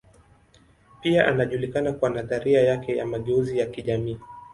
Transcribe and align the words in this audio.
Pia 1.01 1.27
anajulikana 1.27 1.93
kwa 1.93 2.09
nadharia 2.09 2.61
yake 2.61 2.97
ya 2.97 3.05
mageuzi 3.05 3.59
ya 3.59 3.65
kijamii. 3.65 4.19